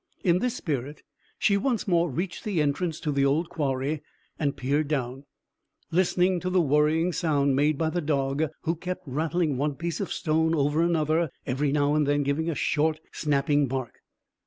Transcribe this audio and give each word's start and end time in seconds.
In 0.23 0.39
this 0.39 0.55
spirit 0.55 1.03
she 1.37 1.57
once 1.57 1.87
more 1.87 2.09
reached 2.09 2.43
the 2.43 2.59
entrance 2.59 2.99
to 3.01 3.11
the 3.11 3.23
old 3.23 3.49
quarry, 3.49 4.01
and 4.39 4.57
peered 4.57 4.87
down, 4.87 5.25
listening 5.91 6.39
to 6.39 6.49
the 6.49 6.59
worrying 6.59 7.13
sound 7.13 7.55
made 7.55 7.77
by 7.77 7.91
the 7.91 8.01
dog, 8.01 8.45
who 8.63 8.75
kept 8.75 9.03
rattling 9.07 9.57
one 9.57 9.75
piece 9.75 9.99
of 9.99 10.11
stone 10.11 10.55
over 10.55 10.81
another, 10.81 11.29
every 11.45 11.71
now 11.71 11.93
and 11.93 12.07
then 12.07 12.23
giving 12.23 12.49
a 12.49 12.55
short, 12.55 12.99
snapping 13.11 13.67
bark. 13.67 13.99